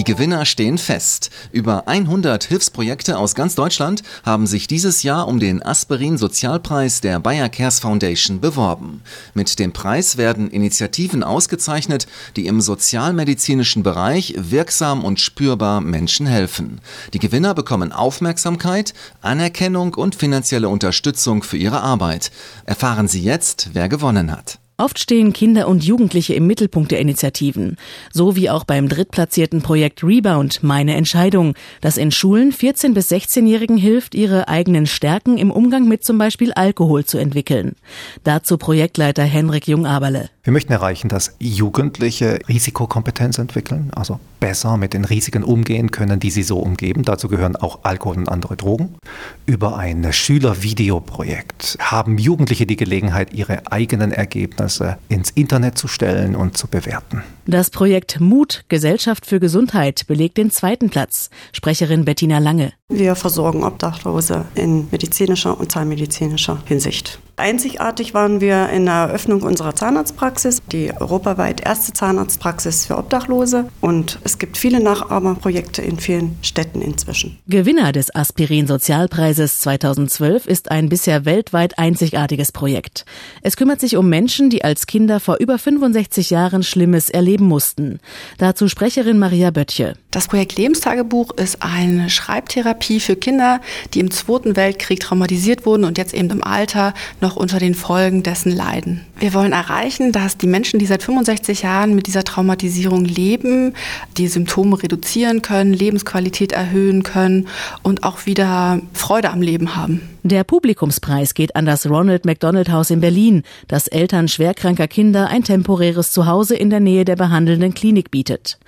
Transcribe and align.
Die 0.00 0.04
Gewinner 0.04 0.46
stehen 0.46 0.78
fest. 0.78 1.28
Über 1.52 1.86
100 1.86 2.44
Hilfsprojekte 2.44 3.18
aus 3.18 3.34
ganz 3.34 3.54
Deutschland 3.54 4.02
haben 4.24 4.46
sich 4.46 4.66
dieses 4.66 5.02
Jahr 5.02 5.28
um 5.28 5.38
den 5.38 5.62
Aspirin 5.62 6.16
Sozialpreis 6.16 7.02
der 7.02 7.20
Bayer 7.20 7.50
Cares 7.50 7.80
Foundation 7.80 8.40
beworben. 8.40 9.02
Mit 9.34 9.58
dem 9.58 9.74
Preis 9.74 10.16
werden 10.16 10.50
Initiativen 10.50 11.22
ausgezeichnet, 11.22 12.06
die 12.36 12.46
im 12.46 12.62
sozialmedizinischen 12.62 13.82
Bereich 13.82 14.32
wirksam 14.38 15.04
und 15.04 15.20
spürbar 15.20 15.82
Menschen 15.82 16.26
helfen. 16.26 16.80
Die 17.12 17.18
Gewinner 17.18 17.52
bekommen 17.52 17.92
Aufmerksamkeit, 17.92 18.94
Anerkennung 19.20 19.92
und 19.92 20.14
finanzielle 20.14 20.70
Unterstützung 20.70 21.42
für 21.42 21.58
ihre 21.58 21.82
Arbeit. 21.82 22.32
Erfahren 22.64 23.06
Sie 23.06 23.22
jetzt, 23.22 23.68
wer 23.74 23.90
gewonnen 23.90 24.32
hat. 24.32 24.59
Oft 24.80 24.98
stehen 24.98 25.34
Kinder 25.34 25.68
und 25.68 25.84
Jugendliche 25.84 26.32
im 26.32 26.46
Mittelpunkt 26.46 26.90
der 26.90 27.00
Initiativen, 27.00 27.76
so 28.14 28.34
wie 28.34 28.48
auch 28.48 28.64
beim 28.64 28.88
drittplatzierten 28.88 29.60
Projekt 29.60 30.02
Rebound 30.02 30.62
Meine 30.62 30.94
Entscheidung, 30.94 31.52
das 31.82 31.98
in 31.98 32.10
Schulen 32.10 32.50
14 32.50 32.94
bis 32.94 33.12
16-Jährigen 33.12 33.76
hilft, 33.76 34.14
ihre 34.14 34.48
eigenen 34.48 34.86
Stärken 34.86 35.36
im 35.36 35.50
Umgang 35.50 35.86
mit 35.86 36.02
zum 36.02 36.16
Beispiel 36.16 36.52
Alkohol 36.54 37.04
zu 37.04 37.18
entwickeln. 37.18 37.76
Dazu 38.24 38.56
Projektleiter 38.56 39.22
Henrik 39.22 39.68
Jungaberle. 39.68 40.30
Wir 40.42 40.54
möchten 40.54 40.72
erreichen, 40.72 41.10
dass 41.10 41.34
Jugendliche 41.38 42.38
Risikokompetenz 42.48 43.36
entwickeln, 43.36 43.90
also 43.94 44.20
besser 44.40 44.78
mit 44.78 44.94
den 44.94 45.04
Risiken 45.04 45.44
umgehen 45.44 45.90
können, 45.90 46.18
die 46.18 46.30
sie 46.30 46.42
so 46.42 46.60
umgeben. 46.60 47.02
Dazu 47.02 47.28
gehören 47.28 47.56
auch 47.56 47.80
Alkohol 47.82 48.16
und 48.16 48.28
andere 48.30 48.56
Drogen. 48.56 48.96
Über 49.44 49.76
ein 49.76 50.10
Schülervideoprojekt 50.10 51.76
haben 51.78 52.16
Jugendliche 52.16 52.64
die 52.64 52.76
Gelegenheit, 52.76 53.34
ihre 53.34 53.70
eigenen 53.70 54.12
Ergebnisse 54.12 54.96
ins 55.10 55.28
Internet 55.28 55.76
zu 55.76 55.88
stellen 55.88 56.34
und 56.34 56.56
zu 56.56 56.68
bewerten. 56.68 57.22
Das 57.44 57.68
Projekt 57.68 58.18
Mut 58.20 58.64
Gesellschaft 58.68 59.26
für 59.26 59.40
Gesundheit 59.40 60.06
belegt 60.06 60.38
den 60.38 60.50
zweiten 60.50 60.88
Platz. 60.88 61.28
Sprecherin 61.52 62.06
Bettina 62.06 62.38
Lange. 62.38 62.72
Wir 62.88 63.14
versorgen 63.14 63.62
Obdachlose 63.62 64.46
in 64.54 64.88
medizinischer 64.90 65.58
und 65.60 65.70
zahnmedizinischer 65.70 66.62
Hinsicht. 66.64 67.20
Einzigartig 67.36 68.12
waren 68.12 68.40
wir 68.40 68.68
in 68.68 68.84
der 68.84 68.94
Eröffnung 68.94 69.42
unserer 69.42 69.74
Zahnarztpraxis, 69.74 70.29
die 70.72 70.92
europaweit 70.92 71.60
erste 71.60 71.92
Zahnarztpraxis 71.92 72.86
für 72.86 72.96
Obdachlose. 72.96 73.68
Und 73.80 74.18
es 74.24 74.38
gibt 74.38 74.56
viele 74.56 74.80
Nachahmerprojekte 74.80 75.82
in 75.82 75.98
vielen 75.98 76.38
Städten 76.42 76.82
inzwischen. 76.82 77.38
Gewinner 77.46 77.92
des 77.92 78.14
Aspirin-Sozialpreises 78.14 79.58
2012 79.58 80.46
ist 80.46 80.70
ein 80.70 80.88
bisher 80.88 81.24
weltweit 81.24 81.78
einzigartiges 81.78 82.52
Projekt. 82.52 83.04
Es 83.42 83.56
kümmert 83.56 83.80
sich 83.80 83.96
um 83.96 84.08
Menschen, 84.08 84.50
die 84.50 84.64
als 84.64 84.86
Kinder 84.86 85.20
vor 85.20 85.36
über 85.38 85.58
65 85.58 86.30
Jahren 86.30 86.62
Schlimmes 86.62 87.10
erleben 87.10 87.46
mussten. 87.46 88.00
Dazu 88.38 88.68
Sprecherin 88.68 89.18
Maria 89.18 89.50
Böttche. 89.50 89.94
Das 90.10 90.26
Projekt 90.26 90.56
Lebenstagebuch 90.56 91.30
ist 91.32 91.62
eine 91.62 92.10
Schreibtherapie 92.10 93.00
für 93.00 93.16
Kinder, 93.16 93.60
die 93.94 94.00
im 94.00 94.10
Zweiten 94.10 94.56
Weltkrieg 94.56 95.00
traumatisiert 95.00 95.66
wurden 95.66 95.84
und 95.84 95.98
jetzt 95.98 96.14
eben 96.14 96.30
im 96.30 96.42
Alter 96.42 96.94
noch 97.20 97.36
unter 97.36 97.58
den 97.58 97.74
Folgen 97.74 98.22
dessen 98.22 98.50
leiden. 98.50 99.06
Wir 99.18 99.34
wollen 99.34 99.52
erreichen, 99.52 100.12
dass 100.24 100.36
die 100.36 100.46
Menschen, 100.46 100.78
die 100.78 100.86
seit 100.86 101.02
65 101.02 101.62
Jahren 101.62 101.94
mit 101.94 102.06
dieser 102.06 102.24
Traumatisierung 102.24 103.04
leben, 103.04 103.74
die 104.16 104.28
Symptome 104.28 104.82
reduzieren 104.82 105.42
können, 105.42 105.72
Lebensqualität 105.72 106.52
erhöhen 106.52 107.02
können 107.02 107.48
und 107.82 108.04
auch 108.04 108.26
wieder 108.26 108.80
Freude 108.92 109.30
am 109.30 109.42
Leben 109.42 109.76
haben. 109.76 110.00
Der 110.22 110.44
Publikumspreis 110.44 111.32
geht 111.32 111.56
an 111.56 111.64
das 111.64 111.88
Ronald 111.88 112.26
McDonald 112.26 112.70
Haus 112.70 112.90
in 112.90 113.00
Berlin, 113.00 113.42
das 113.68 113.86
Eltern 113.86 114.28
schwerkranker 114.28 114.86
Kinder 114.86 115.28
ein 115.28 115.44
temporäres 115.44 116.12
Zuhause 116.12 116.56
in 116.56 116.68
der 116.68 116.80
Nähe 116.80 117.06
der 117.06 117.16
behandelnden 117.16 117.72
Klinik 117.72 118.10
bietet. 118.10 118.58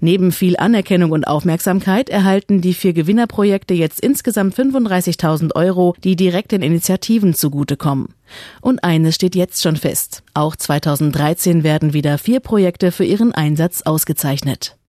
Neben 0.00 0.32
viel 0.32 0.56
Anerkennung 0.56 1.10
und 1.10 1.26
Aufmerksamkeit 1.26 2.08
erhalten 2.08 2.62
die 2.62 2.72
vier 2.72 2.94
Gewinnerprojekte 2.94 3.74
jetzt 3.74 4.00
insgesamt 4.00 4.54
35.000 4.54 5.54
Euro, 5.54 5.94
die 6.02 6.16
direkt 6.16 6.52
den 6.52 6.62
Initiativen 6.62 7.34
zugutekommen. 7.34 8.14
Und 8.62 8.82
eines 8.82 9.14
steht 9.14 9.34
jetzt 9.34 9.60
schon 9.60 9.76
fest. 9.76 10.22
Auch 10.32 10.56
2013 10.56 11.62
werden 11.62 11.92
wieder 11.92 12.16
vier 12.16 12.40
Projekte 12.40 12.90
für 12.90 13.04
ihren 13.04 13.32
Einsatz 13.32 13.82
ausgezeichnet. 13.82 14.76